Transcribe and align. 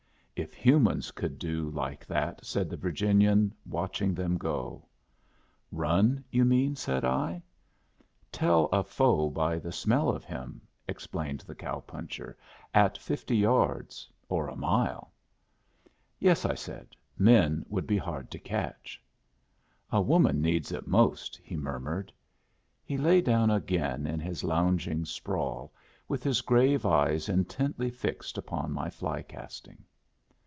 "If 0.33 0.55
humans 0.55 1.11
could 1.11 1.37
do 1.37 1.69
like 1.69 2.03
that," 2.07 2.43
said 2.43 2.67
the 2.67 2.75
Virginian, 2.75 3.53
watching 3.63 4.15
them 4.15 4.39
go. 4.39 4.87
"Run, 5.71 6.23
you 6.31 6.43
mean?" 6.45 6.75
said 6.75 7.05
I. 7.05 7.43
"Tell 8.31 8.65
a 8.71 8.83
foe 8.83 9.29
by 9.29 9.59
the 9.59 9.71
smell 9.71 10.09
of 10.09 10.23
him," 10.25 10.59
explained 10.87 11.41
the 11.41 11.53
cow 11.53 11.81
puncher; 11.81 12.35
"at 12.73 12.97
fifty 12.97 13.37
yards 13.37 14.09
or 14.29 14.47
a 14.47 14.55
mile." 14.55 15.11
"Yes," 16.17 16.43
I 16.43 16.55
said; 16.55 16.95
"men 17.19 17.63
would 17.69 17.85
be 17.85 17.97
hard 17.99 18.31
to 18.31 18.39
catch." 18.39 18.99
"A 19.91 20.01
woman 20.01 20.41
needs 20.41 20.71
it 20.71 20.87
most," 20.87 21.39
he 21.43 21.55
murmured. 21.55 22.11
He 22.83 22.97
lay 22.97 23.21
down 23.21 23.51
again 23.51 24.07
in 24.07 24.19
his 24.19 24.43
lounging 24.43 25.05
sprawl, 25.05 25.71
with 26.07 26.23
his 26.23 26.41
grave 26.41 26.83
eyes 26.83 27.29
intently 27.29 27.91
fixed 27.91 28.39
upon 28.39 28.71
my 28.71 28.89
fly 28.89 29.21
casting. 29.21 29.85